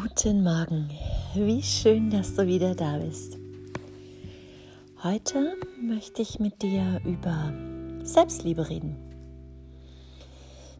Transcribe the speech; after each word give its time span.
Guten 0.00 0.44
Morgen, 0.44 0.88
wie 1.34 1.60
schön, 1.60 2.10
dass 2.10 2.36
du 2.36 2.46
wieder 2.46 2.76
da 2.76 2.98
bist. 2.98 3.36
Heute 5.02 5.56
möchte 5.82 6.22
ich 6.22 6.38
mit 6.38 6.62
dir 6.62 7.00
über 7.04 7.52
Selbstliebe 8.04 8.68
reden. 8.68 8.96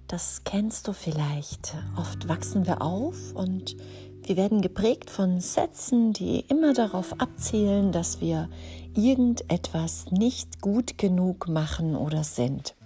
Das 0.06 0.44
kennst 0.44 0.86
du 0.86 0.92
vielleicht. 0.92 1.74
Oft 1.96 2.28
wachsen 2.28 2.64
wir 2.64 2.80
auf 2.80 3.34
und 3.34 3.76
wir 4.22 4.36
werden 4.36 4.60
geprägt 4.60 5.10
von 5.10 5.40
Sätzen, 5.40 6.12
die 6.12 6.44
immer 6.48 6.72
darauf 6.72 7.20
abzielen, 7.20 7.90
dass 7.90 8.20
wir 8.20 8.48
irgendetwas 8.94 10.12
nicht 10.12 10.60
gut 10.60 10.96
genug 10.96 11.48
machen 11.48 11.96
oder 11.96 12.22
sind. 12.22 12.76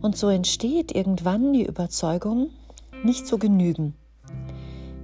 Und 0.00 0.16
so 0.16 0.30
entsteht 0.30 0.94
irgendwann 0.94 1.52
die 1.52 1.66
Überzeugung, 1.66 2.48
nicht 3.04 3.26
zu 3.26 3.36
genügen 3.36 3.94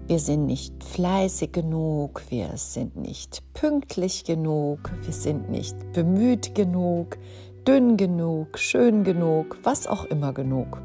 wir 0.09 0.19
sind 0.19 0.47
nicht 0.47 0.83
fleißig 0.83 1.53
genug, 1.53 2.23
wir 2.29 2.57
sind 2.57 2.97
nicht 2.97 3.43
pünktlich 3.55 4.25
genug, 4.25 4.91
wir 5.03 5.13
sind 5.13 5.51
nicht 5.51 5.77
bemüht 5.93 6.55
genug, 6.55 7.19
dünn 7.67 7.97
genug, 7.97 8.59
schön 8.59 9.05
genug, 9.05 9.59
was 9.63 9.87
auch 9.87 10.05
immer 10.07 10.33
genug. 10.33 10.81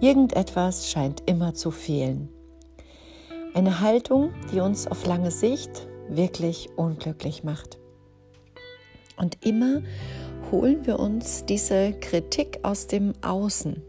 Irgendetwas 0.00 0.90
scheint 0.90 1.22
immer 1.26 1.54
zu 1.54 1.70
fehlen. 1.70 2.28
Eine 3.54 3.80
Haltung, 3.80 4.30
die 4.52 4.60
uns 4.60 4.86
auf 4.86 5.06
lange 5.06 5.30
Sicht 5.30 5.86
wirklich 6.08 6.70
unglücklich 6.76 7.44
macht. 7.44 7.78
Und 9.16 9.44
immer 9.46 9.82
holen 10.50 10.84
wir 10.86 10.98
uns 10.98 11.44
diese 11.44 11.92
Kritik 11.92 12.58
aus 12.62 12.88
dem 12.88 13.12
Außen, 13.22 13.82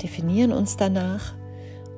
definieren 0.00 0.52
uns 0.52 0.76
danach 0.76 1.34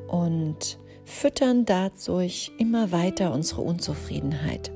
und 0.08 0.78
füttern 1.12 1.64
dadurch 1.64 2.50
immer 2.58 2.90
weiter 2.90 3.32
unsere 3.32 3.60
Unzufriedenheit. 3.62 4.72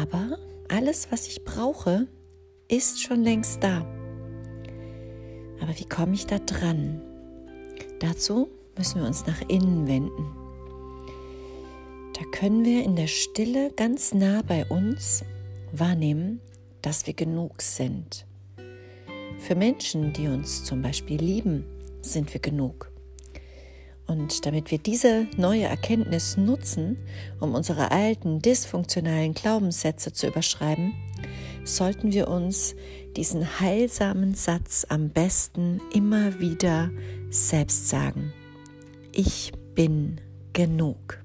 Aber 0.00 0.38
alles, 0.68 1.08
was 1.10 1.26
ich 1.26 1.44
brauche, 1.44 2.06
ist 2.68 3.02
schon 3.02 3.22
längst 3.22 3.62
da. 3.62 3.84
Aber 5.60 5.78
wie 5.78 5.84
komme 5.84 6.14
ich 6.14 6.26
da 6.26 6.38
dran? 6.38 7.02
Dazu 7.98 8.48
müssen 8.78 9.00
wir 9.00 9.06
uns 9.06 9.26
nach 9.26 9.42
innen 9.48 9.86
wenden. 9.86 10.36
Da 12.14 12.24
können 12.30 12.64
wir 12.64 12.84
in 12.84 12.96
der 12.96 13.08
Stille 13.08 13.72
ganz 13.72 14.14
nah 14.14 14.42
bei 14.42 14.64
uns 14.66 15.24
wahrnehmen, 15.72 16.40
dass 16.82 17.06
wir 17.06 17.14
genug 17.14 17.60
sind. 17.60 18.26
Für 19.38 19.54
Menschen, 19.54 20.12
die 20.12 20.28
uns 20.28 20.64
zum 20.64 20.80
Beispiel 20.80 21.20
lieben, 21.20 21.66
sind 22.00 22.32
wir 22.32 22.40
genug. 22.40 22.93
Und 24.06 24.44
damit 24.44 24.70
wir 24.70 24.78
diese 24.78 25.26
neue 25.36 25.64
Erkenntnis 25.64 26.36
nutzen, 26.36 26.98
um 27.40 27.54
unsere 27.54 27.90
alten 27.90 28.40
dysfunktionalen 28.40 29.32
Glaubenssätze 29.32 30.12
zu 30.12 30.26
überschreiben, 30.26 30.94
sollten 31.64 32.12
wir 32.12 32.28
uns 32.28 32.74
diesen 33.16 33.60
heilsamen 33.60 34.34
Satz 34.34 34.86
am 34.88 35.08
besten 35.08 35.80
immer 35.92 36.38
wieder 36.38 36.90
selbst 37.30 37.88
sagen. 37.88 38.32
Ich 39.12 39.52
bin 39.74 40.20
genug. 40.52 41.22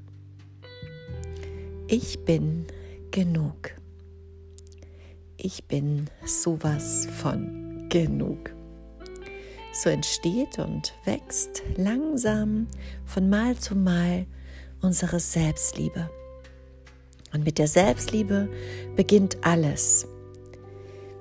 Ich 1.87 2.23
bin 2.23 2.65
genug. 3.11 3.71
Ich 5.37 5.65
bin 5.65 6.09
sowas 6.25 7.07
von 7.21 7.87
genug. 7.89 8.58
So 9.71 9.89
entsteht 9.89 10.59
und 10.59 10.93
wächst 11.05 11.61
langsam 11.77 12.67
von 13.05 13.29
Mal 13.29 13.55
zu 13.55 13.75
Mal 13.75 14.25
unsere 14.81 15.19
Selbstliebe. 15.19 16.09
Und 17.33 17.45
mit 17.45 17.59
der 17.59 17.67
Selbstliebe 17.67 18.49
beginnt 18.95 19.37
alles. 19.41 20.07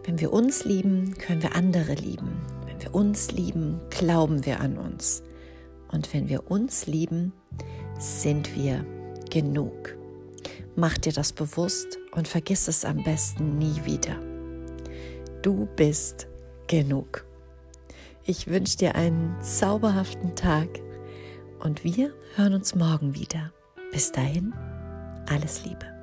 Wenn 0.05 0.19
wir 0.21 0.33
uns 0.33 0.65
lieben, 0.65 1.15
können 1.19 1.43
wir 1.43 1.55
andere 1.55 1.93
lieben. 1.95 2.41
Wenn 2.67 2.81
wir 2.81 2.95
uns 2.95 3.31
lieben, 3.31 3.81
glauben 3.91 4.47
wir 4.47 4.61
an 4.61 4.79
uns. 4.79 5.23
Und 5.93 6.13
wenn 6.15 6.29
wir 6.29 6.51
uns 6.51 6.87
lieben, 6.87 7.33
sind 7.99 8.57
wir 8.57 8.85
genug. 9.31 9.97
Mach 10.77 10.97
dir 10.97 11.13
das 11.13 11.33
bewusst 11.33 11.99
und 12.13 12.29
vergiss 12.29 12.69
es 12.69 12.85
am 12.85 13.03
besten 13.03 13.59
nie 13.59 13.85
wieder. 13.85 14.17
Du 15.43 15.69
bist 15.77 16.27
genug. 16.69 17.28
Ich 18.29 18.47
wünsche 18.47 18.77
dir 18.77 18.95
einen 18.95 19.41
zauberhaften 19.41 20.37
Tag 20.37 20.69
und 21.61 21.83
wir 21.83 22.13
hören 22.35 22.53
uns 22.53 22.75
morgen 22.75 23.15
wieder. 23.15 23.55
Bis 23.91 24.13
dahin, 24.13 24.53
alles 25.31 25.65
Liebe. 25.65 25.98